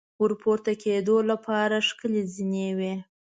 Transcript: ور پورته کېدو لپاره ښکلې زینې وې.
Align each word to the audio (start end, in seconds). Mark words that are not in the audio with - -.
ور 0.21 0.31
پورته 0.41 0.71
کېدو 0.83 1.17
لپاره 1.29 1.75
ښکلې 1.87 2.21
زینې 2.33 2.69
وې. 2.77 2.93